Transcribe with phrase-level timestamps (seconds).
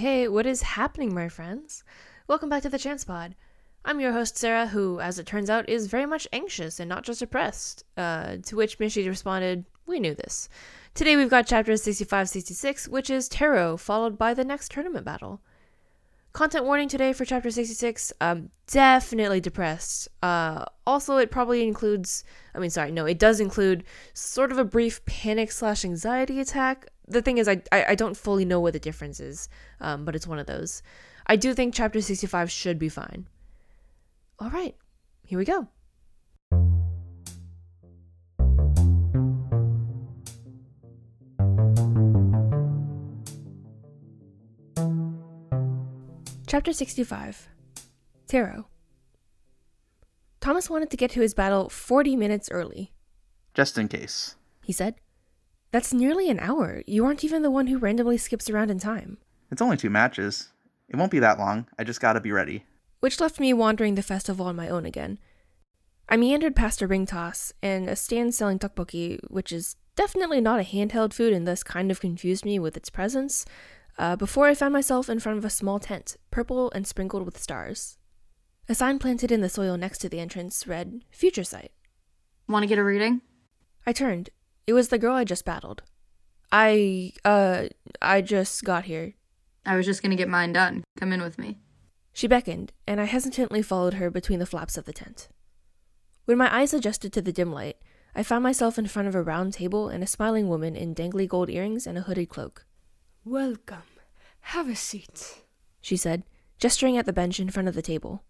[0.00, 1.84] hey, what is happening, my friends?
[2.26, 3.34] Welcome back to the Chance Pod.
[3.84, 7.04] I'm your host, Sarah, who, as it turns out, is very much anxious and not
[7.04, 7.84] just depressed.
[7.98, 10.48] Uh, to which Mishy responded, We knew this.
[10.94, 15.42] Today we've got chapters 65 66, which is Tarot, followed by the next tournament battle.
[16.32, 20.08] Content warning today for chapter 66 um, definitely depressed.
[20.22, 24.64] Uh, also, it probably includes, I mean, sorry, no, it does include sort of a
[24.64, 28.72] brief panic slash anxiety attack the thing is, I, I, I don't fully know what
[28.72, 29.48] the difference is,
[29.80, 30.82] um, but it's one of those.
[31.26, 33.28] I do think chapter 65 should be fine.
[34.38, 34.74] All right,
[35.24, 35.68] here we go.
[46.46, 47.48] Chapter 65
[48.26, 48.66] Tarot.
[50.40, 52.92] Thomas wanted to get to his battle 40 minutes early.
[53.54, 54.36] Just in case.
[54.64, 54.94] He said.
[55.72, 56.82] That's nearly an hour.
[56.86, 59.18] You aren't even the one who randomly skips around in time.
[59.50, 60.48] It's only two matches.
[60.88, 61.66] It won't be that long.
[61.78, 62.64] I just gotta be ready.
[62.98, 65.18] Which left me wandering the festival on my own again.
[66.08, 70.58] I meandered past a ring toss and a stand selling tteokbokki, which is definitely not
[70.58, 73.44] a handheld food and thus kind of confused me with its presence,
[73.96, 77.38] uh, before I found myself in front of a small tent, purple and sprinkled with
[77.38, 77.96] stars.
[78.68, 81.70] A sign planted in the soil next to the entrance read, Future Sight.
[82.48, 83.20] Want to get a reading?
[83.86, 84.30] I turned
[84.70, 85.82] it was the girl I just battled.
[86.52, 87.64] I, uh,
[88.00, 89.14] I just got here.
[89.66, 90.84] I was just gonna get mine done.
[90.96, 91.58] Come in with me.
[92.12, 95.28] She beckoned, and I hesitantly followed her between the flaps of the tent.
[96.24, 97.78] When my eyes adjusted to the dim light,
[98.14, 101.26] I found myself in front of a round table and a smiling woman in dangly
[101.26, 102.64] gold earrings and a hooded cloak.
[103.24, 103.82] Welcome.
[104.54, 105.42] Have a seat,
[105.80, 106.22] she said,
[106.60, 108.22] gesturing at the bench in front of the table.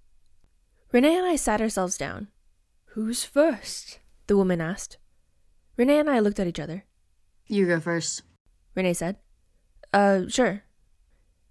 [0.91, 2.29] Renee and I sat ourselves down.
[2.95, 3.99] Who's first?
[4.27, 4.97] The woman asked.
[5.81, 6.85] Renee and I looked at each other.
[7.47, 8.21] You go first,
[8.75, 9.17] Renee said.
[9.95, 10.65] Uh, sure.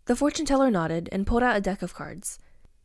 [0.06, 2.38] The fortune teller nodded and pulled out a deck of cards.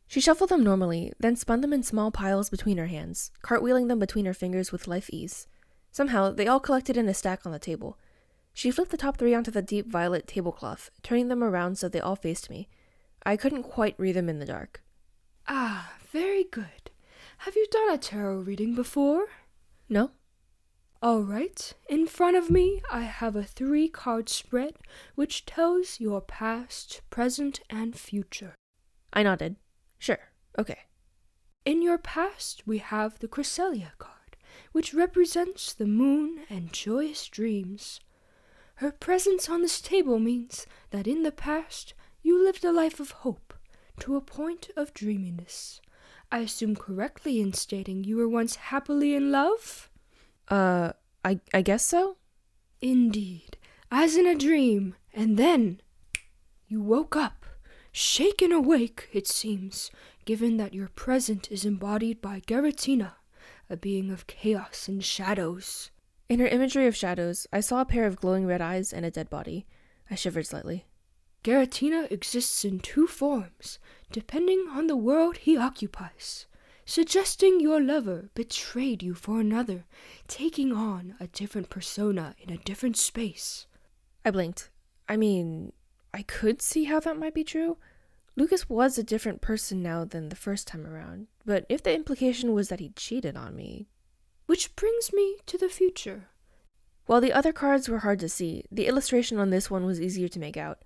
[0.07, 3.99] She shuffled them normally, then spun them in small piles between her hands, cartwheeling them
[3.99, 5.45] between her fingers with life ease.
[5.91, 7.99] Somehow, they all collected in a stack on the table.
[8.51, 11.99] She flipped the top three onto the deep violet tablecloth, turning them around so they
[11.99, 12.69] all faced me.
[13.23, 14.81] I couldn't quite read them in the dark.
[15.47, 16.89] Ah, very good.
[17.37, 19.27] Have you done a tarot reading before?
[19.87, 20.09] No.
[21.01, 24.75] All right, in front of me I have a three card spread
[25.13, 28.55] which tells your past, present, and future.
[29.13, 29.57] I nodded.
[29.99, 30.19] Sure,
[30.57, 30.79] okay.
[31.65, 34.37] In your past, we have the Cresselia card,
[34.71, 37.99] which represents the moon and joyous dreams.
[38.75, 43.11] Her presence on this table means that in the past you lived a life of
[43.11, 43.53] hope
[43.99, 45.81] to a point of dreaminess.
[46.31, 49.89] I assume correctly in stating you were once happily in love?
[50.47, 52.17] Uh, I, I guess so?
[52.81, 53.57] Indeed,
[53.91, 55.81] as in a dream, and then
[56.67, 57.45] you woke up,
[57.91, 59.89] shaken awake, it seems,
[60.25, 63.13] given that your present is embodied by Giratina,
[63.69, 65.91] a being of chaos and shadows.
[66.29, 69.11] In her imagery of shadows, I saw a pair of glowing red eyes and a
[69.11, 69.65] dead body.
[70.09, 70.85] I shivered slightly.
[71.43, 73.79] Giratina exists in two forms,
[74.11, 76.47] depending on the world he occupies
[76.85, 79.85] suggesting your lover betrayed you for another,
[80.27, 83.65] taking on a different persona in a different space.
[84.23, 84.69] I blinked.
[85.09, 85.73] I mean,
[86.13, 87.77] I could see how that might be true.
[88.35, 92.53] Lucas was a different person now than the first time around, but if the implication
[92.53, 93.87] was that he cheated on me.
[94.45, 96.29] Which brings me to the future.
[97.07, 100.27] While the other cards were hard to see, the illustration on this one was easier
[100.27, 100.79] to make out.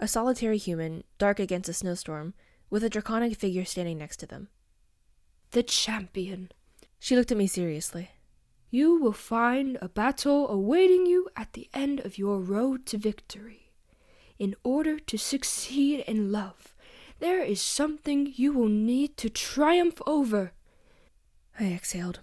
[0.00, 2.34] A solitary human, dark against a snowstorm,
[2.70, 4.48] with a draconic figure standing next to them
[5.54, 6.50] the champion.
[6.98, 8.10] She looked at me seriously.
[8.70, 13.70] You will find a battle awaiting you at the end of your road to victory.
[14.36, 16.74] In order to succeed in love,
[17.20, 20.52] there is something you will need to triumph over.
[21.58, 22.18] I exhaled.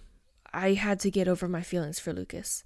[0.52, 2.64] I had to get over my feelings for Lucas.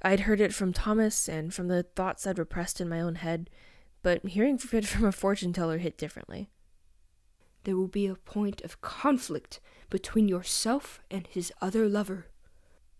[0.00, 3.50] I'd heard it from Thomas and from the thoughts I'd repressed in my own head,
[4.04, 6.50] but hearing it from a fortune teller hit differently
[7.64, 9.60] there will be a point of conflict
[9.94, 12.26] between yourself and his other lover.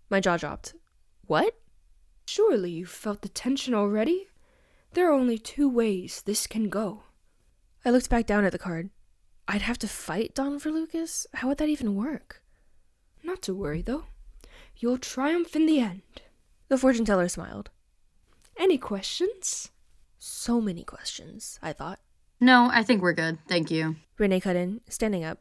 [0.09, 0.75] My jaw dropped.
[1.27, 1.57] What?
[2.25, 4.29] Surely you felt the tension already?
[4.93, 7.03] There are only two ways this can go.
[7.85, 8.91] I looked back down at the card.
[9.49, 11.27] I'd have to fight Dawn for Lucas?
[11.35, 12.45] How would that even work?
[13.25, 14.05] Not to worry, though.
[14.77, 16.23] You'll triumph in the end.
[16.69, 17.71] The fortune teller smiled.
[18.57, 19.73] Any questions?
[20.21, 21.99] So many questions, I thought.
[22.39, 23.39] No, I think we're good.
[23.49, 23.97] Thank you.
[24.17, 25.41] Renee cut in, standing up.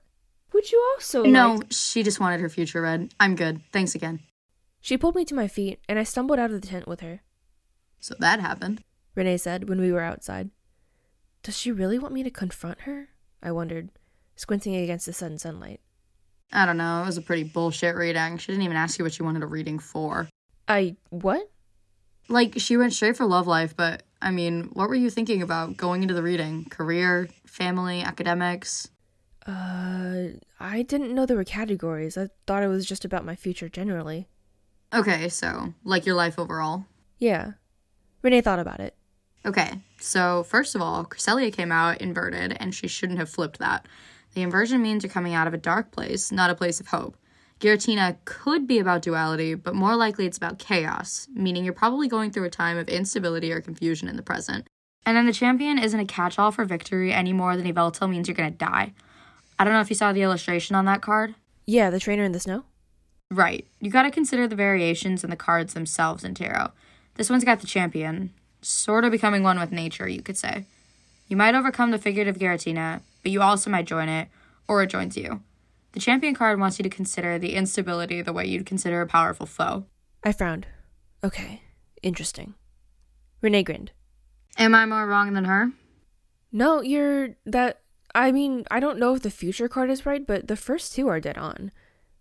[0.53, 1.67] Would you also No, like...
[1.71, 3.13] she just wanted her future read.
[3.19, 3.61] I'm good.
[3.71, 4.19] Thanks again.
[4.81, 7.21] She pulled me to my feet, and I stumbled out of the tent with her.
[7.99, 8.83] So that happened.
[9.15, 10.49] Renee said when we were outside.
[11.41, 13.09] Does she really want me to confront her?
[13.41, 13.89] I wondered,
[14.35, 15.79] squinting against the sudden sunlight.
[16.51, 17.03] I don't know.
[17.03, 18.37] It was a pretty bullshit reading.
[18.37, 20.29] She didn't even ask you what you wanted a reading for.
[20.67, 20.95] I.
[21.09, 21.49] what?
[22.29, 25.75] Like, she went straight for love life, but I mean, what were you thinking about
[25.75, 26.65] going into the reading?
[26.69, 28.89] Career, family, academics?
[29.45, 32.17] Uh, I didn't know there were categories.
[32.17, 34.27] I thought it was just about my future generally.
[34.93, 36.85] Okay, so, like your life overall.
[37.17, 37.53] Yeah.
[38.21, 38.95] Renee thought about it.
[39.45, 43.87] Okay, so first of all, Cresselia came out inverted, and she shouldn't have flipped that.
[44.33, 47.17] The inversion means you're coming out of a dark place, not a place of hope.
[47.59, 52.31] Giratina could be about duality, but more likely it's about chaos, meaning you're probably going
[52.31, 54.67] through a time of instability or confusion in the present.
[55.05, 58.27] And then the champion isn't a catch all for victory any more than Yveltal means
[58.27, 58.93] you're gonna die.
[59.63, 61.35] I don't know if you saw the illustration on that card.
[61.65, 62.65] Yeah, the trainer in the snow?
[63.31, 63.65] Right.
[63.79, 66.71] You gotta consider the variations in the cards themselves in tarot.
[67.15, 70.65] This one's got the champion, sort of becoming one with nature, you could say.
[71.29, 74.27] You might overcome the figurative Giratina, but you also might join it,
[74.67, 75.39] or it joins you.
[75.93, 79.45] The champion card wants you to consider the instability the way you'd consider a powerful
[79.45, 79.85] foe.
[80.25, 80.67] I frowned.
[81.23, 81.61] Okay,
[82.01, 82.53] interesting.
[83.41, 83.91] Renee grinned.
[84.57, 85.71] Am I more wrong than her?
[86.51, 87.79] No, you're that.
[88.15, 91.07] I mean, I don't know if the future card is right, but the first two
[91.07, 91.71] are dead on.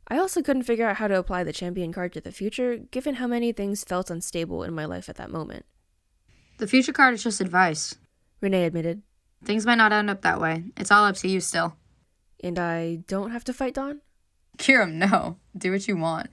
[0.08, 3.16] I also couldn't figure out how to apply the champion card to the future, given
[3.16, 5.64] how many things felt unstable in my life at that moment.
[6.58, 7.94] The future card is just advice.
[8.40, 9.02] Renee admitted.
[9.44, 10.64] Things might not end up that way.
[10.76, 11.76] It's all up to you still.
[12.42, 14.00] And I don't have to fight Dawn?
[14.58, 15.36] Kiram, no.
[15.56, 16.28] Do what you want.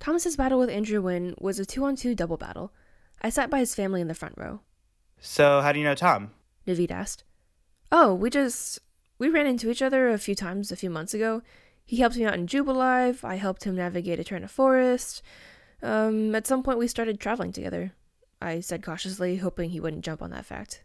[0.00, 2.72] Thomas's battle with Andrew Wynn was a two on two double battle.
[3.20, 4.60] I sat by his family in the front row.
[5.20, 6.30] So, how do you know Tom?
[6.68, 7.24] Naveed asked.
[7.90, 8.80] Oh, we just.
[9.18, 11.42] We ran into each other a few times a few months ago.
[11.84, 15.22] He helped me out in Jubilife, I helped him navigate Eterna Forest.
[15.82, 17.92] Um, at some point we started traveling together.
[18.42, 20.84] I said cautiously, hoping he wouldn't jump on that fact.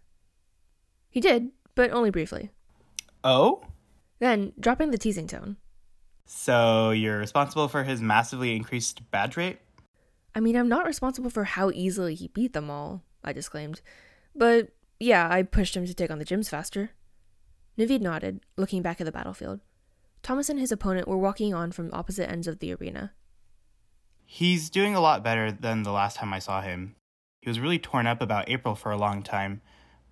[1.10, 2.52] He did, but only briefly.
[3.24, 3.64] Oh?
[4.20, 5.58] Then, dropping the teasing tone.
[6.26, 9.60] So, you're responsible for his massively increased badge rate?
[10.34, 13.82] I mean, I'm not responsible for how easily he beat them all, I disclaimed.
[14.36, 14.70] But
[15.04, 16.92] yeah, I pushed him to take on the gyms faster.
[17.78, 19.60] Naveed nodded, looking back at the battlefield.
[20.22, 23.14] Thomas and his opponent were walking on from opposite ends of the arena.
[24.26, 26.96] He's doing a lot better than the last time I saw him.
[27.42, 29.62] He was really torn up about April for a long time,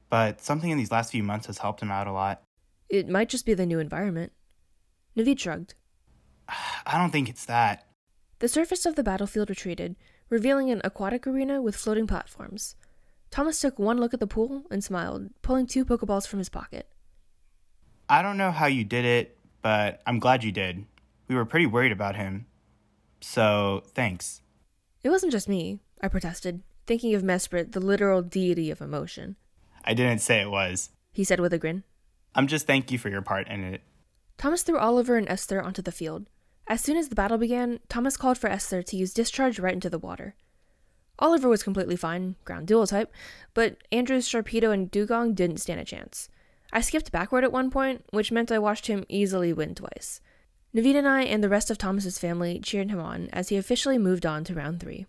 [0.09, 2.43] but something in these last few months has helped him out a lot.
[2.89, 4.33] It might just be the new environment.
[5.15, 5.75] Naveed shrugged.
[6.85, 7.87] I don't think it's that.
[8.39, 9.95] The surface of the battlefield retreated,
[10.29, 12.75] revealing an aquatic arena with floating platforms.
[13.31, 16.87] Thomas took one look at the pool and smiled, pulling two Pokeballs from his pocket.
[18.09, 20.85] I don't know how you did it, but I'm glad you did.
[21.29, 22.45] We were pretty worried about him.
[23.21, 24.41] So, thanks.
[25.01, 29.37] It wasn't just me, I protested, thinking of Mesprit, the literal deity of emotion.
[29.85, 30.89] I didn't say it was.
[31.13, 31.83] He said with a grin.
[32.35, 33.81] I'm just thank you for your part in it.
[34.37, 36.27] Thomas threw Oliver and Esther onto the field.
[36.67, 39.89] As soon as the battle began, Thomas called for Esther to use discharge right into
[39.89, 40.35] the water.
[41.21, 43.13] Oliver was completely fine, ground dual type,
[43.53, 46.27] but Andrew's Sharpedo and Dewgong didn't stand a chance.
[46.73, 50.19] I skipped backward at one point, which meant I watched him easily win twice.
[50.73, 53.97] Naveed and I and the rest of Thomas's family cheered him on as he officially
[53.97, 55.05] moved on to round three.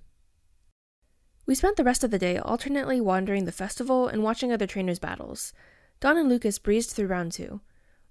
[1.46, 4.98] We spent the rest of the day alternately wandering the festival and watching other trainers'
[4.98, 5.52] battles.
[6.00, 7.60] Dawn and Lucas breezed through round two.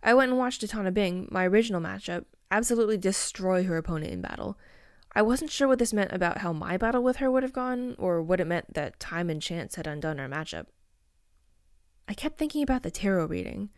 [0.02, 4.58] I went and watched Atana Bing, my original matchup, absolutely destroy her opponent in battle.
[5.14, 7.96] I wasn't sure what this meant about how my battle with her would have gone,
[7.98, 10.68] or what it meant that time and chance had undone our matchup.
[12.08, 13.70] I kept thinking about the tarot reading.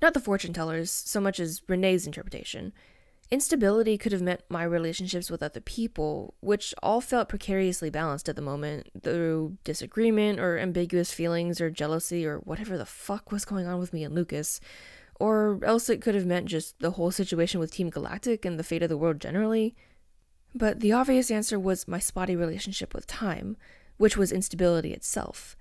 [0.00, 2.72] Not the fortune tellers, so much as Renee's interpretation.
[3.30, 8.36] Instability could have meant my relationships with other people, which all felt precariously balanced at
[8.36, 13.66] the moment through disagreement or ambiguous feelings or jealousy or whatever the fuck was going
[13.66, 14.60] on with me and Lucas.
[15.18, 18.64] Or else it could have meant just the whole situation with Team Galactic and the
[18.64, 19.74] fate of the world generally.
[20.56, 23.58] But the obvious answer was my spotty relationship with time,
[23.98, 25.54] which was instability itself.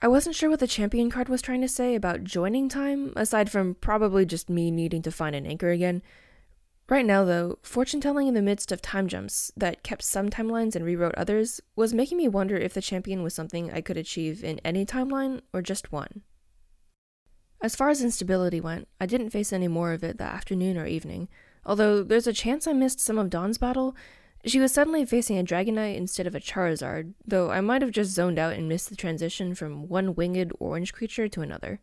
[0.00, 3.50] I wasn't sure what the champion card was trying to say about joining time, aside
[3.50, 6.00] from probably just me needing to find an anchor again.
[6.88, 10.74] Right now, though, fortune telling in the midst of time jumps that kept some timelines
[10.74, 14.42] and rewrote others was making me wonder if the champion was something I could achieve
[14.42, 16.22] in any timeline or just one.
[17.60, 20.86] As far as instability went, I didn't face any more of it that afternoon or
[20.86, 21.28] evening,
[21.66, 23.94] although there's a chance I missed some of Dawn's battle.
[24.46, 28.12] She was suddenly facing a Dragonite instead of a Charizard, though I might have just
[28.12, 31.80] zoned out and missed the transition from one winged orange creature to another.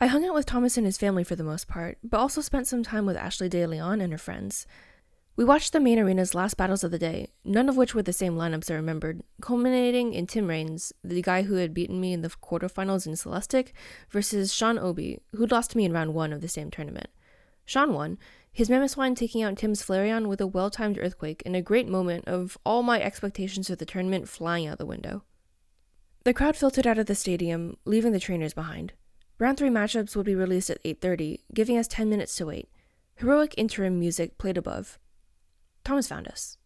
[0.00, 2.66] I hung out with Thomas and his family for the most part, but also spent
[2.66, 4.66] some time with Ashley De Leon and her friends.
[5.36, 8.12] We watched the main arena's last battles of the day, none of which were the
[8.12, 12.22] same lineups I remembered, culminating in Tim Raines, the guy who had beaten me in
[12.22, 13.72] the quarterfinals in Celestic,
[14.10, 17.08] versus Sean Obi, who'd lost to me in round one of the same tournament.
[17.64, 18.18] Sean won,
[18.52, 22.26] his Mamoswine taking out Tim's Flareon with a well timed earthquake in a great moment
[22.26, 25.22] of all my expectations for the tournament flying out the window.
[26.24, 28.92] The crowd filtered out of the stadium, leaving the trainers behind.
[29.38, 32.68] Round 3 matchups would be released at 8:30, giving us 10 minutes to wait.
[33.14, 34.98] Heroic interim music played above.
[35.84, 36.58] Thomas found us.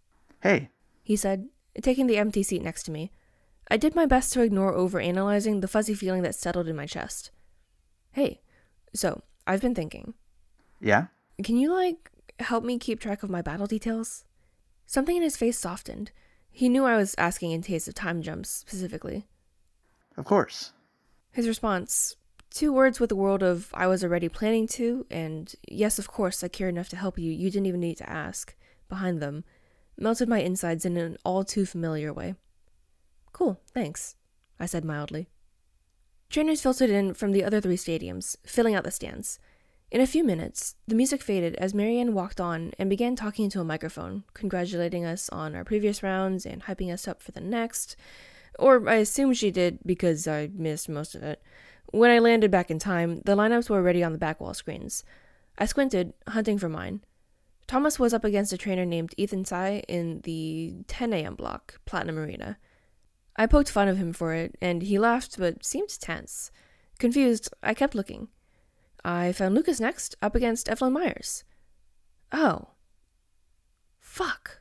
[0.42, 0.70] Hey.
[1.02, 1.48] He said,
[1.82, 3.12] taking the empty seat next to me.
[3.70, 7.30] I did my best to ignore overanalyzing the fuzzy feeling that settled in my chest.
[8.12, 8.40] Hey,
[8.94, 10.14] so, I've been thinking.
[10.80, 11.06] Yeah?
[11.42, 14.24] Can you, like, help me keep track of my battle details?
[14.86, 16.12] Something in his face softened.
[16.50, 19.26] He knew I was asking in case of time jumps, specifically.
[20.16, 20.72] Of course.
[21.32, 22.16] His response
[22.54, 26.44] two words with a world of I was already planning to, and yes, of course,
[26.44, 28.54] I care enough to help you, you didn't even need to ask,
[28.88, 29.42] behind them,
[29.98, 32.36] melted my insides in an all too familiar way.
[33.32, 34.14] Cool, thanks,
[34.60, 35.28] I said mildly.
[36.30, 39.40] Trainers filtered in from the other three stadiums, filling out the stands.
[39.94, 43.60] In a few minutes, the music faded as Marianne walked on and began talking into
[43.60, 47.94] a microphone, congratulating us on our previous rounds and hyping us up for the next.
[48.58, 51.40] Or I assume she did because I missed most of it.
[51.92, 55.04] When I landed back in time, the lineups were already on the back wall screens.
[55.58, 57.04] I squinted, hunting for mine.
[57.68, 61.36] Thomas was up against a trainer named Ethan Tsai in the 10 a.m.
[61.36, 62.58] block, Platinum Arena.
[63.36, 66.50] I poked fun of him for it, and he laughed but seemed tense.
[66.98, 68.26] Confused, I kept looking.
[69.04, 71.44] I found Lucas next, up against Evelyn Myers.
[72.32, 72.68] Oh.
[74.00, 74.60] Fuck.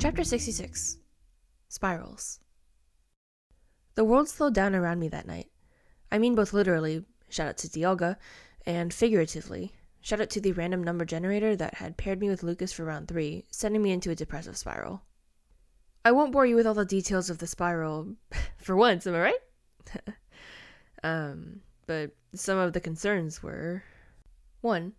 [0.00, 0.98] Chapter 66
[1.68, 2.40] Spirals.
[3.94, 5.50] The world slowed down around me that night.
[6.10, 8.16] I mean, both literally, shout out to Dialga,
[8.66, 12.72] and figuratively, shout out to the random number generator that had paired me with Lucas
[12.72, 15.02] for round three, sending me into a depressive spiral.
[16.04, 18.14] I won't bore you with all the details of the spiral,
[18.58, 20.14] for once, am I right?
[21.02, 23.82] um, but some of the concerns were
[24.62, 24.92] 1.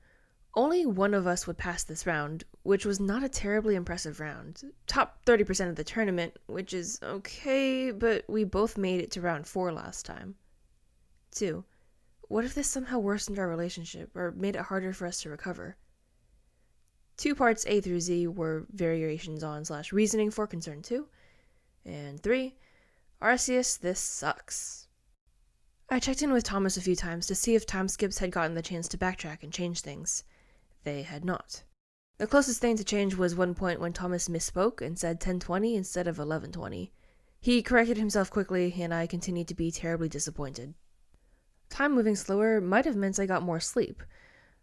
[0.56, 4.62] Only one of us would pass this round, which was not a terribly impressive round.
[4.86, 9.48] Top 30% of the tournament, which is okay, but we both made it to round
[9.48, 10.36] 4 last time.
[11.32, 11.66] 2.
[12.30, 15.76] What if this somehow worsened our relationship or made it harder for us to recover?
[17.18, 21.08] Two parts A through Z were variations on slash reasoning for concern 2.
[21.86, 22.56] And 3.
[23.22, 24.88] Arceus, this sucks.
[25.90, 28.56] I checked in with Thomas a few times to see if time skips had gotten
[28.56, 30.24] the chance to backtrack and change things.
[30.84, 31.64] They had not.
[32.18, 36.08] The closest thing to change was one point when Thomas misspoke and said 1020 instead
[36.08, 36.92] of 1120.
[37.40, 40.74] He corrected himself quickly, and I continued to be terribly disappointed.
[41.70, 44.04] Time moving slower might have meant I got more sleep.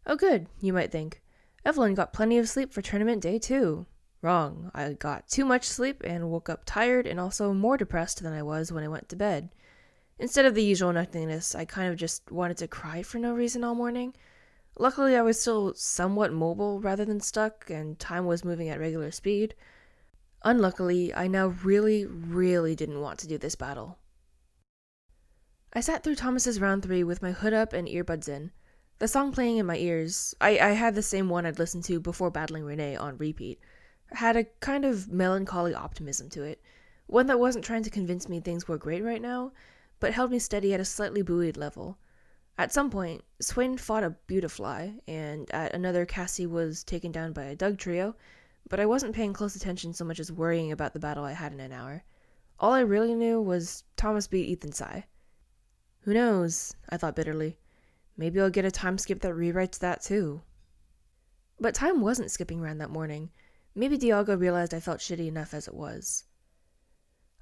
[0.06, 1.20] Oh, good, you might think.
[1.64, 3.86] Evelyn got plenty of sleep for tournament day, too.
[4.22, 4.70] Wrong.
[4.74, 8.42] I got too much sleep and woke up tired and also more depressed than I
[8.42, 9.50] was when I went to bed.
[10.18, 13.64] Instead of the usual nothingness, I kind of just wanted to cry for no reason
[13.64, 14.14] all morning.
[14.78, 19.10] Luckily, I was still somewhat mobile rather than stuck, and time was moving at regular
[19.10, 19.54] speed.
[20.42, 23.98] Unluckily, I now really, really didn't want to do this battle.
[25.72, 28.50] I sat through Thomas's round three with my hood up and earbuds in.
[29.00, 31.98] The song playing in my ears, I, I had the same one I'd listened to
[31.98, 33.58] before battling Renee on repeat,
[34.08, 36.60] had a kind of melancholy optimism to it,
[37.06, 39.52] one that wasn't trying to convince me things were great right now,
[40.00, 41.96] but held me steady at a slightly buoyed level.
[42.58, 47.44] At some point, Swain fought a Beautifly, and at another, Cassie was taken down by
[47.44, 48.14] a Dugtrio,
[48.68, 51.54] but I wasn't paying close attention so much as worrying about the battle I had
[51.54, 52.04] in an hour.
[52.58, 55.04] All I really knew was Thomas beat Ethan.
[56.00, 56.74] Who knows?
[56.90, 57.56] I thought bitterly.
[58.20, 60.42] Maybe I'll get a time skip that rewrites that too.
[61.58, 63.30] But time wasn't skipping around that morning.
[63.74, 66.24] Maybe Dialga realized I felt shitty enough as it was.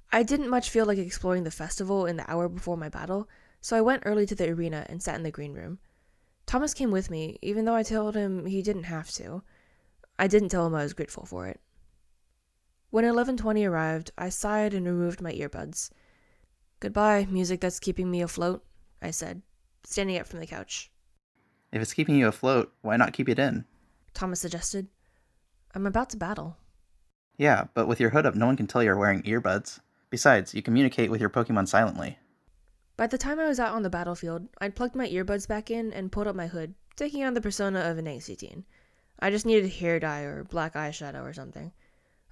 [0.09, 3.27] I didn't much feel like exploring the festival in the hour before my battle,
[3.59, 5.79] so I went early to the arena and sat in the green room.
[6.45, 9.43] Thomas came with me, even though I told him he didn't have to.
[10.17, 11.59] I didn't tell him I was grateful for it.
[12.89, 15.89] When 11:20 arrived, I sighed and removed my earbuds.
[16.79, 18.65] "Goodbye, music that's keeping me afloat,"
[19.01, 19.41] I said,
[19.83, 20.91] standing up from the couch.
[21.71, 23.65] If it's keeping you afloat, why not keep it in?
[24.13, 24.87] Thomas suggested.
[25.75, 26.57] I'm about to battle.
[27.37, 29.79] Yeah, but with your hood up, no one can tell you're wearing earbuds.
[30.09, 32.17] Besides, you communicate with your Pokemon silently.
[32.97, 35.93] By the time I was out on the battlefield, I'd plugged my earbuds back in
[35.93, 38.65] and pulled up my hood, taking on the persona of an teen.
[39.19, 41.71] I just needed hair dye or black eyeshadow or something.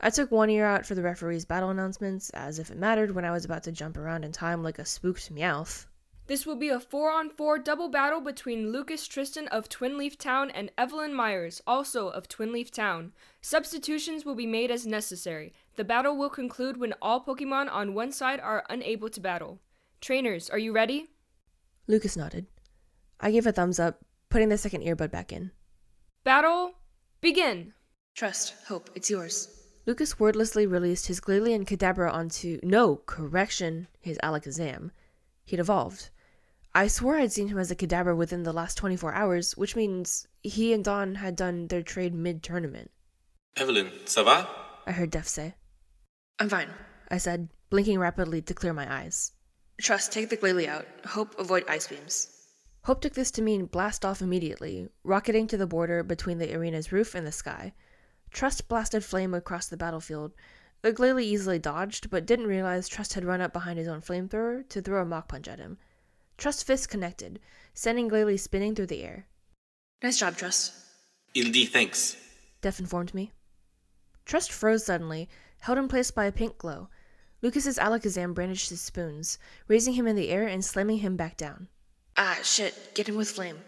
[0.01, 3.25] I took one ear out for the referee's battle announcements, as if it mattered when
[3.25, 5.85] I was about to jump around in time like a spooked Meowth.
[6.27, 10.17] This will be a 4 on 4 double battle between Lucas Tristan of Twin Leaf
[10.17, 13.13] Town and Evelyn Myers, also of Twin Leaf Town.
[13.41, 15.53] Substitutions will be made as necessary.
[15.77, 19.59] The battle will conclude when all Pokemon on one side are unable to battle.
[20.01, 21.07] Trainers, are you ready?
[21.87, 22.45] Lucas nodded.
[23.21, 25.51] I gave a thumbs up, putting the second earbud back in.
[26.25, 26.73] Battle,
[27.21, 27.73] begin!
[28.15, 29.47] Trust, Hope, it's yours.
[29.85, 32.59] Lucas wordlessly released his Glalie and Kadabra onto.
[32.63, 34.91] No, correction, his Alakazam.
[35.45, 36.09] He'd evolved.
[36.77, 40.27] I swore I'd seen him as a Kadabra within the last 24 hours, which means
[40.43, 42.91] he and Dawn had done their trade mid tournament.
[43.55, 44.47] Evelyn, ça va?
[44.85, 45.55] I heard Def say.
[46.37, 46.69] I'm fine,
[47.09, 49.31] I said, blinking rapidly to clear my eyes.
[49.81, 50.85] Trust, take the Glalie out.
[51.03, 52.45] Hope, avoid ice beams.
[52.83, 56.91] Hope took this to mean blast off immediately, rocketing to the border between the arena's
[56.91, 57.73] roof and the sky.
[58.29, 60.31] Trust blasted flame across the battlefield.
[60.83, 64.69] The Glalie easily dodged, but didn't realize Trust had run up behind his own flamethrower
[64.69, 65.79] to throw a Mach Punch at him.
[66.37, 67.39] Trust fists connected,
[67.73, 69.27] sending Glalie spinning through the air.
[70.03, 70.73] Nice job, Trust.
[71.35, 72.15] Ildi, thanks.
[72.61, 73.31] Def informed me.
[74.25, 75.29] Trust froze suddenly,
[75.59, 76.89] held in place by a pink glow.
[77.41, 81.67] Lucas's Alakazam brandished his spoons, raising him in the air and slamming him back down.
[82.17, 83.59] Ah, shit, get him with flame.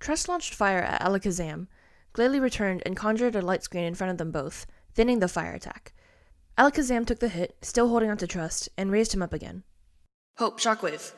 [0.00, 1.68] Trust launched fire at Alakazam.
[2.14, 5.52] Glalie returned and conjured a light screen in front of them both, thinning the fire
[5.52, 5.92] attack.
[6.58, 9.62] Alakazam took the hit, still holding on to Trust, and raised him up again.
[10.36, 11.12] Hope, shockwave.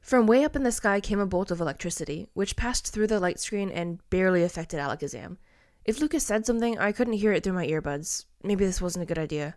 [0.00, 3.20] From way up in the sky came a bolt of electricity, which passed through the
[3.20, 5.36] light screen and barely affected Alakazam.
[5.84, 8.24] If Lucas said something, I couldn't hear it through my earbuds.
[8.42, 9.56] Maybe this wasn't a good idea.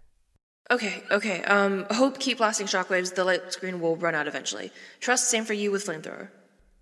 [0.71, 1.43] Okay, okay.
[1.43, 3.13] Um, Hope, keep blasting shockwaves.
[3.13, 4.71] The light screen will run out eventually.
[4.99, 6.29] Trust, same for you with flamethrower.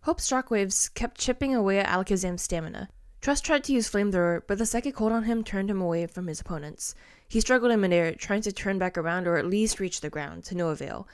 [0.02, 2.90] Hope's shockwaves kept chipping away at Alakazam's stamina.
[3.22, 6.28] Trust tried to use flamethrower, but the psychic hold on him turned him away from
[6.28, 6.96] his opponents.
[7.28, 10.44] He struggled in midair, trying to turn back around or at least reach the ground,
[10.46, 11.08] to no avail.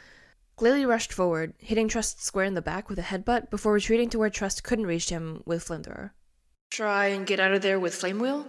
[0.57, 4.17] Glalie rushed forward, hitting Trust square in the back with a headbutt before retreating to
[4.17, 6.11] where Trust couldn't reach him with flamethrower.
[6.71, 8.47] Try and get out of there with flame wheel?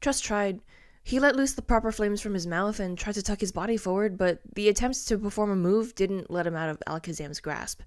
[0.00, 0.60] Trust tried.
[1.02, 3.76] He let loose the proper flames from his mouth and tried to tuck his body
[3.76, 7.80] forward, but the attempts to perform a move didn't let him out of Alakazam's grasp.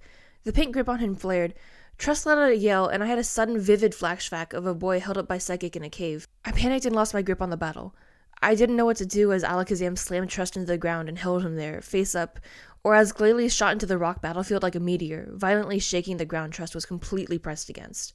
[0.44, 1.54] The pink grip on him flared.
[1.98, 5.00] Trust let out a yell, and I had a sudden vivid flashback of a boy
[5.00, 6.28] held up by Psychic in a cave.
[6.44, 7.96] I panicked and lost my grip on the battle.
[8.44, 11.46] I didn't know what to do as Alakazam slammed Trust into the ground and held
[11.46, 12.40] him there, face up,
[12.84, 16.54] or as Glalie shot into the rock battlefield like a meteor, violently shaking the ground
[16.54, 18.14] Trust was completely pressed against.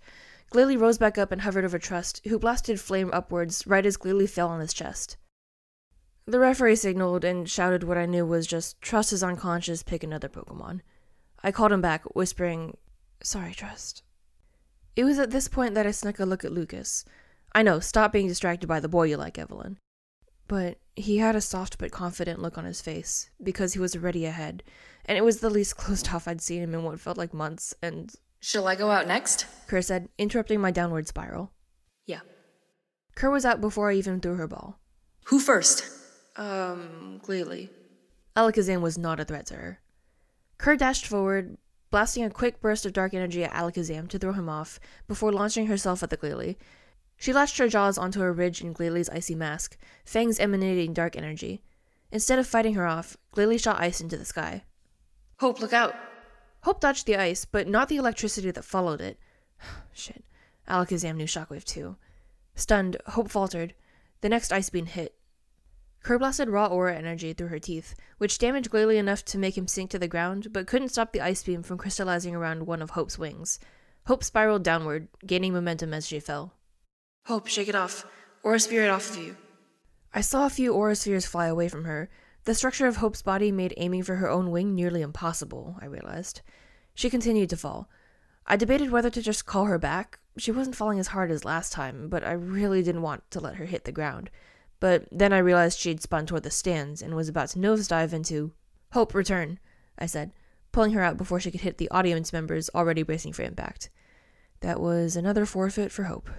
[0.50, 4.28] Glalie rose back up and hovered over Trust, who blasted flame upwards right as Glalie
[4.28, 5.16] fell on his chest.
[6.26, 10.28] The referee signaled and shouted what I knew was just Trust is unconscious, pick another
[10.28, 10.80] Pokemon.
[11.42, 12.76] I called him back, whispering,
[13.22, 14.02] Sorry, Trust.
[14.96, 17.04] It was at this point that I snuck a look at Lucas.
[17.54, 19.78] I know, stop being distracted by the boy you like, Evelyn.
[20.48, 24.24] But he had a soft but confident look on his face, because he was already
[24.24, 24.62] ahead,
[25.04, 27.74] and it was the least closed off I'd seen him in what felt like months,
[27.82, 28.12] and.
[28.40, 29.46] Shall I go out next?
[29.66, 31.52] Kerr said, interrupting my downward spiral.
[32.06, 32.20] Yeah.
[33.14, 34.78] Kerr was out before I even threw her ball.
[35.26, 35.84] Who first?
[36.36, 37.70] Um, Glalie.
[38.36, 39.80] Alakazam was not a threat to her.
[40.58, 41.56] Kerr dashed forward,
[41.90, 44.78] blasting a quick burst of dark energy at Alakazam to throw him off,
[45.08, 46.56] before launching herself at the Glalie.
[47.16, 51.62] She latched her jaws onto a ridge in Glalie's icy mask, fangs emanating dark energy.
[52.12, 54.64] Instead of fighting her off, Glalie shot ice into the sky.
[55.38, 55.94] Hope, look out.
[56.62, 59.18] Hope dodged the ice, but not the electricity that followed it.
[59.92, 60.24] Shit.
[60.68, 61.96] Alakazam knew Shockwave too.
[62.54, 63.74] Stunned, Hope faltered.
[64.20, 65.14] The next ice beam hit.
[66.02, 69.68] Kerr blasted raw aura energy through her teeth, which damaged Glalie enough to make him
[69.68, 72.90] sink to the ground, but couldn't stop the ice beam from crystallizing around one of
[72.90, 73.58] Hope's wings.
[74.06, 76.55] Hope spiraled downward, gaining momentum as she fell.
[77.26, 78.06] Hope, shake it off.
[78.44, 79.36] Aura spirit off of you.
[80.14, 82.08] I saw a few aura spheres fly away from her.
[82.44, 86.42] The structure of Hope's body made aiming for her own wing nearly impossible, I realized.
[86.94, 87.90] She continued to fall.
[88.46, 90.20] I debated whether to just call her back.
[90.38, 93.56] She wasn't falling as hard as last time, but I really didn't want to let
[93.56, 94.30] her hit the ground.
[94.78, 98.52] But then I realized she'd spun toward the stands and was about to nosedive into.
[98.92, 99.58] Hope, return,
[99.98, 100.30] I said,
[100.70, 103.90] pulling her out before she could hit the audience members already bracing for impact.
[104.60, 106.30] That was another forfeit for Hope.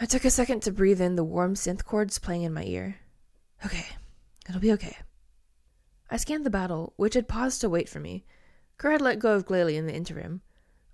[0.00, 2.96] I took a second to breathe in the warm synth chords playing in my ear.
[3.64, 3.86] Okay,
[4.48, 4.96] it'll be okay.
[6.10, 8.24] I scanned the battle, which had paused to wait for me.
[8.76, 10.42] Kerr had let go of Glalie in the interim.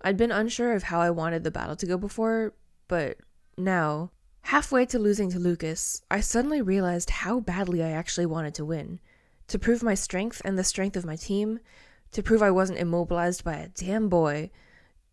[0.01, 2.53] I'd been unsure of how I wanted the battle to go before,
[2.87, 3.17] but
[3.57, 4.11] now,
[4.41, 8.99] halfway to losing to Lucas, I suddenly realized how badly I actually wanted to win.
[9.47, 11.59] To prove my strength and the strength of my team,
[12.11, 14.51] to prove I wasn't immobilized by a damn boy,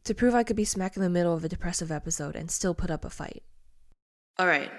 [0.05, 2.74] to prove I could be smack in the middle of a depressive episode and still
[2.74, 3.42] put up a fight.
[4.40, 4.70] All right,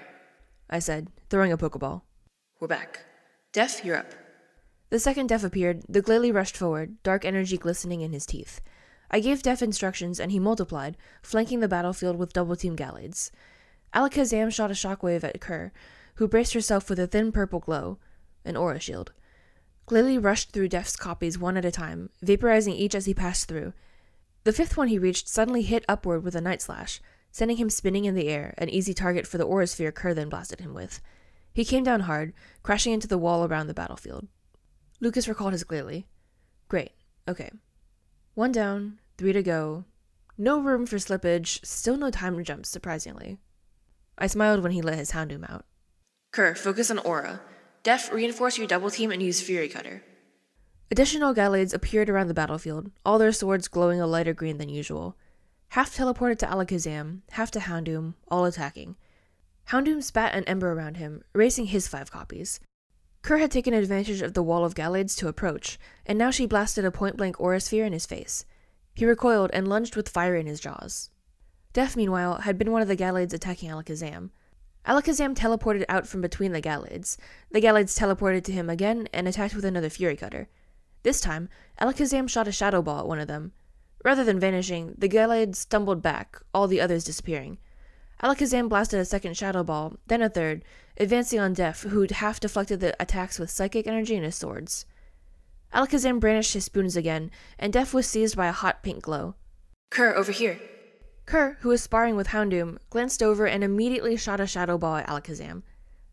[0.70, 2.00] I said, throwing a Pokeball.
[2.60, 3.04] we're back.
[3.52, 4.14] Def, you're up.
[4.88, 8.62] The second Def appeared, the Glalie rushed forward, dark energy glistening in his teeth.
[9.10, 13.30] I gave Def instructions and he multiplied, flanking the battlefield with double team Gallades.
[13.92, 15.72] Alakazam shot a shockwave at Kerr,
[16.14, 17.98] who braced herself with a thin purple glow,
[18.46, 19.12] an aura shield.
[19.86, 23.74] Glalie rushed through Def's copies one at a time, vaporizing each as he passed through.
[24.44, 28.04] The fifth one he reached suddenly hit upward with a night slash, sending him spinning
[28.04, 31.00] in the air, an easy target for the aura sphere Kerr then blasted him with.
[31.52, 34.28] He came down hard, crashing into the wall around the battlefield.
[35.00, 36.06] Lucas recalled his Glalie.
[36.68, 36.92] Great.
[37.26, 37.50] Okay.
[38.34, 39.84] One down, three to go.
[40.38, 43.38] No room for slippage, still no time to jump, surprisingly.
[44.16, 45.64] I smiled when he let his Houndoom out.
[46.32, 47.40] Kerr, focus on aura.
[47.82, 50.02] Def, reinforce your double team and use Fury Cutter.
[50.90, 55.16] Additional Gallades appeared around the battlefield, all their swords glowing a lighter green than usual.
[55.74, 58.96] Half teleported to Alakazam, half to Houndoom, all attacking.
[59.68, 62.58] Houndoom spat an ember around him, erasing his five copies.
[63.22, 66.84] Kerr had taken advantage of the wall of Gallades to approach, and now she blasted
[66.84, 68.44] a point blank aura sphere in his face.
[68.94, 71.10] He recoiled and lunged with fire in his jaws.
[71.72, 74.30] Def, meanwhile, had been one of the Gallades attacking Alakazam.
[74.84, 77.16] Alakazam teleported out from between the Gallades.
[77.52, 80.48] The Gallades teleported to him again and attacked with another Fury Cutter.
[81.04, 81.48] This time,
[81.80, 83.52] Alakazam shot a Shadow Ball at one of them.
[84.04, 87.58] Rather than vanishing, the Gallade stumbled back, all the others disappearing.
[88.22, 90.62] Alakazam blasted a second Shadow Ball, then a third,
[90.96, 94.84] advancing on Def, who'd half deflected the attacks with psychic energy in his swords.
[95.72, 99.34] Alakazam brandished his spoons again, and Def was seized by a hot pink glow.
[99.90, 100.60] Kerr, over here.
[101.26, 105.08] Kerr, who was sparring with Houndoom, glanced over and immediately shot a Shadow Ball at
[105.08, 105.62] Alakazam.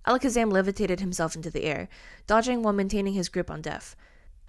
[0.05, 1.89] Alakazam levitated himself into the air,
[2.27, 3.95] dodging while maintaining his grip on Def.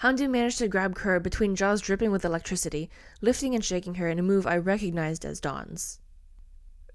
[0.03, 2.89] Houndoom managed to grab Kerr between jaws dripping with electricity,
[3.21, 5.99] lifting and shaking her in a move I recognized as Dawn's.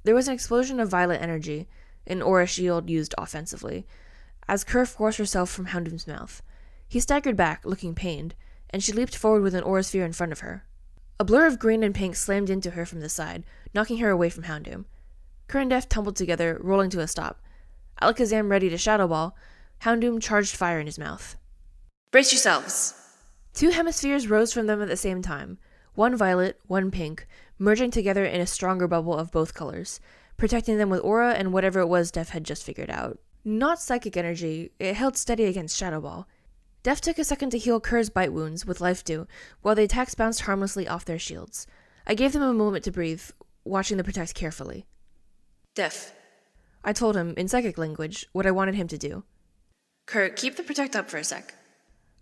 [0.03, 1.67] There was an explosion of violet energy,
[2.07, 3.85] an aura shield used offensively,
[4.47, 6.41] as Kerr forced herself from Houndoom's mouth.
[6.87, 8.35] He staggered back, looking pained,
[8.69, 10.65] and she leaped forward with an aura sphere in front of her.
[11.19, 14.29] A blur of green and pink slammed into her from the side, knocking her away
[14.29, 14.85] from Houndoom.
[15.49, 17.41] Kerr and Def tumbled together, rolling to a stop.
[18.01, 19.35] Alakazam ready to Shadow Ball,
[19.81, 21.35] Houndoom charged fire in his mouth.
[22.13, 22.93] Brace yourselves.
[23.55, 25.57] Two hemispheres rose from them at the same time,
[25.95, 27.25] one violet, one pink,
[27.57, 29.99] merging together in a stronger bubble of both colors,
[30.37, 33.17] protecting them with aura and whatever it was Def had just figured out.
[33.43, 36.27] Not psychic energy, it held steady against Shadow Ball.
[36.83, 39.25] Def took a second to heal Kerr's bite wounds with Life Dew,
[39.63, 41.65] while the attacks bounced harmlessly off their shields.
[42.05, 43.23] I gave them a moment to breathe,
[43.63, 44.85] watching the Protect carefully.
[45.73, 46.13] Def.
[46.83, 49.23] I told him, in psychic language, what I wanted him to do.
[50.05, 51.55] Kerr, keep the Protect up for a sec.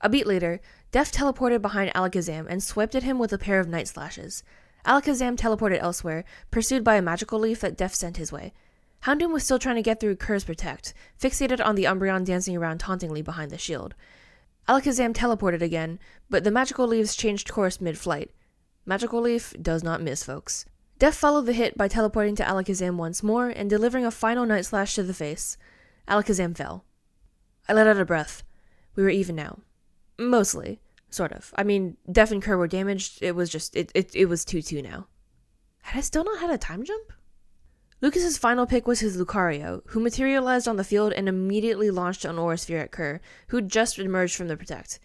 [0.02, 0.60] A beat later,
[0.92, 4.44] Def teleported behind Alakazam and swiped at him with a pair of night slashes.
[4.86, 8.52] Alakazam teleported elsewhere, pursued by a magical leaf that Def sent his way.
[9.04, 12.80] Houndoom was still trying to get through Kerr's Protect, fixated on the Umbreon dancing around
[12.80, 13.96] tauntingly behind the shield.
[14.68, 18.32] Alakazam teleported again, but the magical leaves changed course mid flight.
[18.86, 20.66] Magical Leaf does not miss, folks.
[20.98, 24.66] Def followed the hit by teleporting to Alakazam once more and delivering a final night
[24.66, 25.58] slash to the face.
[26.08, 26.86] Alakazam fell.
[27.68, 28.44] I let out a breath.
[28.96, 29.60] We were even now.
[30.18, 30.80] Mostly.
[31.10, 31.54] Sort of.
[31.58, 33.20] I mean, Def and Kerr were damaged.
[33.22, 35.08] It was just, it, it, it was 2 2 now.
[35.82, 37.12] Had I still not had a time jump?
[38.02, 42.40] Lucas's final pick was his Lucario, who materialized on the field and immediately launched an
[42.40, 43.20] Aura Sphere at Kerr,
[43.50, 45.00] who'd just emerged from the Protect.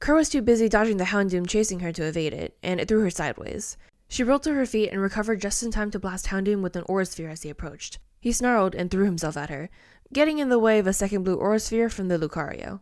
[0.00, 3.00] Kerr was too busy dodging the Houndoom chasing her to evade it, and it threw
[3.02, 3.76] her sideways.
[4.08, 6.82] She rolled to her feet and recovered just in time to blast Houndoom with an
[6.88, 8.00] Aura Sphere as he approached.
[8.20, 9.70] He snarled and threw himself at her,
[10.12, 12.80] getting in the way of a second blue Aura Sphere from the Lucario.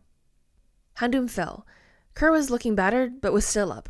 [1.01, 1.67] Houndoom fell.
[2.13, 3.89] Kerr was looking battered, but was still up.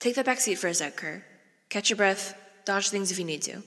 [0.00, 1.22] Take the back seat for a sec, Kerr.
[1.68, 3.62] Catch your breath, dodge things if you need to.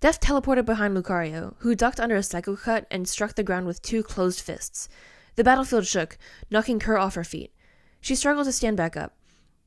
[0.00, 3.82] Def teleported behind Lucario, who ducked under a Psycho Cut and struck the ground with
[3.82, 4.88] two closed fists.
[5.36, 6.16] The battlefield shook,
[6.50, 7.52] knocking Kerr off her feet.
[8.00, 9.12] She struggled to stand back up.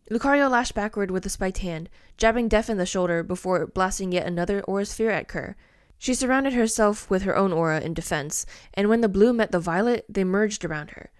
[0.10, 4.26] Lucario lashed backward with a spiked hand, jabbing Def in the shoulder before blasting yet
[4.26, 5.56] another aura sphere at Kerr.
[6.00, 9.60] She surrounded herself with her own aura in defense, and when the blue met the
[9.60, 11.12] violet, they merged around her.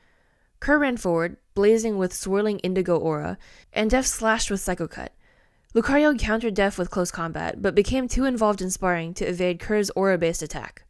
[0.60, 3.38] Kerr ran forward, blazing with swirling indigo aura,
[3.74, 5.14] and Def slashed with Psycho Cut.
[5.76, 9.92] Lucario countered Def with close combat, but became too involved in sparring to evade Kerr's
[9.92, 10.84] aura based attack.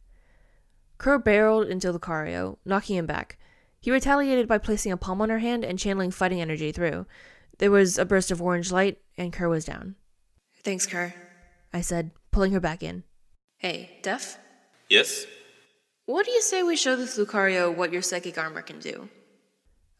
[0.96, 3.38] Kerr barreled into Lucario, knocking him back.
[3.80, 7.06] He retaliated by placing a palm on her hand and channeling fighting energy through.
[7.58, 9.96] There was a burst of orange light, and Kerr was down.
[10.62, 11.14] Thanks, Kerr.
[11.72, 13.04] I said, pulling her back in.
[13.58, 14.38] Hey, Def?
[14.88, 15.26] Yes?
[16.06, 19.08] What do you say we show this Lucario what your psychic armor can do?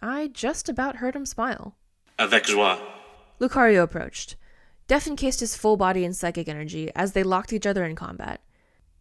[0.01, 1.77] I just about heard him smile.
[2.19, 2.79] Avec joie.
[3.41, 4.37] Lucario approached.
[4.87, 8.41] Def encased his full body in psychic energy as they locked each other in combat.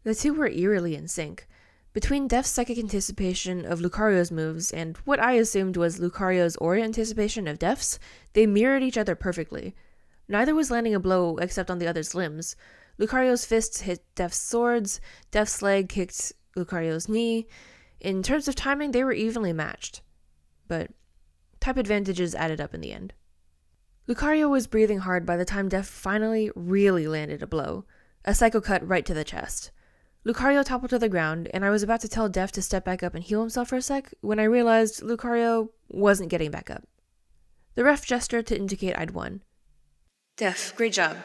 [0.03, 1.47] The two were eerily in sync.
[1.93, 7.47] Between Def's psychic anticipation of Lucario's moves and what I assumed was Lucario's aura anticipation
[7.47, 7.99] of Def's,
[8.33, 9.75] they mirrored each other perfectly.
[10.27, 12.55] Neither was landing a blow except on the other's limbs.
[12.99, 14.99] Lucario's fists hit Def's swords,
[15.31, 17.47] Def's leg kicked Lucario's knee.
[17.99, 20.01] In terms of timing, they were evenly matched.
[20.67, 20.91] But
[21.59, 23.13] type advantages added up in the end.
[24.07, 27.85] Lucario was breathing hard by the time Def finally really landed a blow,
[28.23, 29.71] a psycho cut right to the chest.
[30.25, 33.03] Lucario toppled to the ground, and I was about to tell Def to step back
[33.03, 36.83] up and heal himself for a sec when I realized Lucario wasn't getting back up.
[37.75, 39.43] The ref gestured to indicate I'd won.
[40.35, 41.17] Def, great job.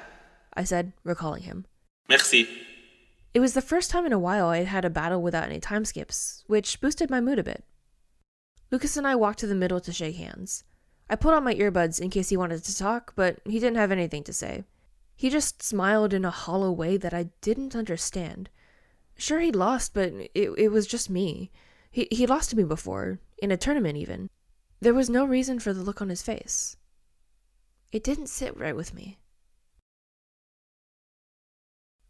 [0.54, 1.66] I said, recalling him.
[2.08, 2.48] Merci.
[3.34, 5.60] It was the first time in a while I had had a battle without any
[5.60, 7.64] time skips, which boosted my mood a bit.
[8.72, 10.64] Lucas and I walked to the middle to shake hands.
[11.10, 13.92] I pulled out my earbuds in case he wanted to talk, but he didn't have
[13.92, 14.64] anything to say.
[15.14, 18.48] He just smiled in a hollow way that I didn't understand.
[19.14, 21.50] Sure, he'd lost, but it, it was just me.
[21.90, 24.30] He, he lost to me before, in a tournament even.
[24.80, 26.78] There was no reason for the look on his face.
[27.92, 29.18] It didn't sit right with me.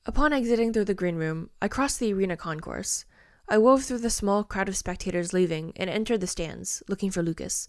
[0.07, 3.05] Upon exiting through the green room, I crossed the arena concourse.
[3.53, 7.23] I wove through the small crowd of spectators leaving and entered the stands, looking for
[7.23, 7.69] Lucas.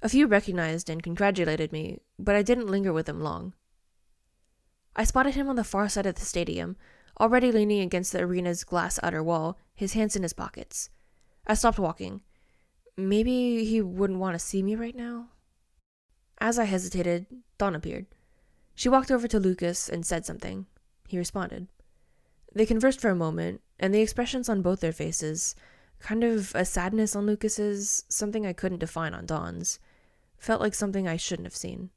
[0.00, 3.52] A few recognized and congratulated me, but I didn't linger with them long.
[4.96, 6.78] I spotted him on the far side of the stadium,
[7.20, 10.88] already leaning against the arena's glass outer wall, his hands in his pockets.
[11.46, 12.22] I stopped walking.
[12.96, 15.26] Maybe he wouldn't want to see me right now?
[16.38, 17.26] As I hesitated,
[17.58, 18.06] Dawn appeared.
[18.74, 20.64] She walked over to Lucas and said something.
[21.06, 21.68] He responded.
[22.54, 25.54] They conversed for a moment, and the expressions on both their faces,
[26.00, 29.78] kind of a sadness on Lucas's, something I couldn't define on Dawn's,
[30.36, 31.90] felt like something I shouldn't have seen.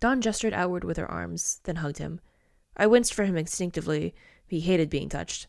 [0.00, 2.20] Dawn gestured outward with her arms, then hugged him.
[2.76, 4.14] I winced for him instinctively.
[4.46, 5.46] He hated being touched.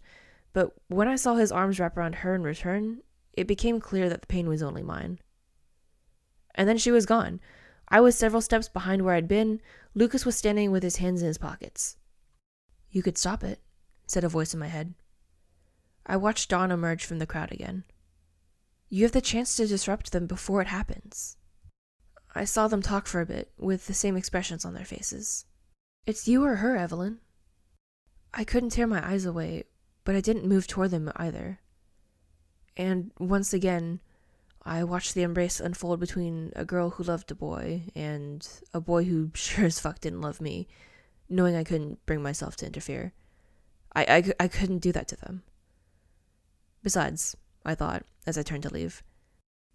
[0.54, 3.02] But when I saw his arms wrap around her in return,
[3.34, 5.20] it became clear that the pain was only mine.
[6.56, 7.40] And then she was gone.
[7.88, 9.62] I was several steps behind where I'd been.
[9.94, 11.96] Lucas was standing with his hands in his pockets.
[12.90, 13.62] You could stop it,
[14.12, 14.94] said a voice in my head.
[16.06, 17.86] I watched Dawn emerge from the crowd again.
[18.90, 21.38] You have the chance to disrupt them before it happens.
[22.36, 25.46] I saw them talk for a bit, with the same expressions on their faces.
[26.06, 27.20] It's you or her, Evelyn.
[28.34, 29.64] I couldn't tear my eyes away,
[30.04, 31.62] but I didn't move toward them either.
[32.76, 34.02] And once again,
[34.64, 39.06] I watched the embrace unfold between a girl who loved a boy and a boy
[39.06, 40.68] who sure as fuck didn't love me,
[41.30, 43.14] knowing I couldn't bring myself to interfere.
[43.94, 45.44] I, I, I couldn't do that to them.
[46.84, 49.04] Besides, I thought, as I turned to leave,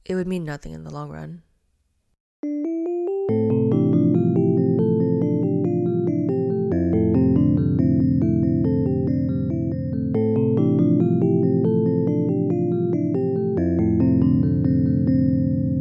[0.04, 1.42] it would mean nothing in the long run.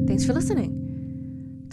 [0.07, 0.84] Thanks for listening.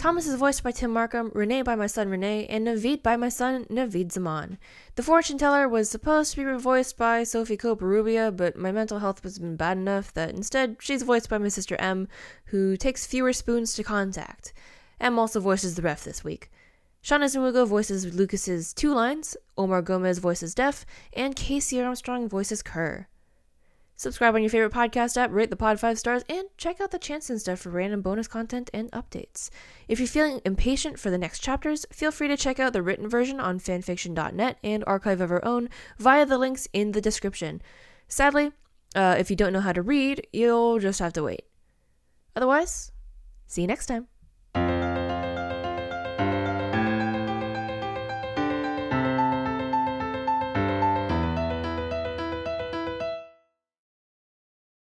[0.03, 3.29] Thomas is voiced by Tim Markham, Renee by my son Renee, and Naveed by my
[3.29, 4.57] son Naveed Zaman.
[4.95, 9.23] The fortune teller was supposed to be voiced by Sophie Coparubia, but my mental health
[9.23, 12.09] has been bad enough that instead she's voiced by my sister M,
[12.47, 14.51] who takes fewer spoons to contact.
[14.99, 16.51] M also voices the ref this week.
[17.01, 23.07] Sean Ismugo voices Lucas's two lines, Omar Gomez voices Def, and Casey Armstrong voices Kerr.
[23.95, 26.99] Subscribe on your favorite podcast app, rate the pod five stars, and check out the
[26.99, 29.49] chance and stuff for random bonus content and updates.
[29.87, 33.07] If you're feeling impatient for the next chapters, feel free to check out the written
[33.07, 37.61] version on fanfiction.net and Archive of Our Own via the links in the description.
[38.07, 38.51] Sadly,
[38.95, 41.45] uh, if you don't know how to read, you'll just have to wait.
[42.35, 42.91] Otherwise,
[43.47, 44.07] see you next time.